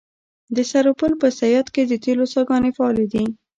[0.55, 3.25] د سرپل په صیاد کې د تیلو څاګانې فعالې دي.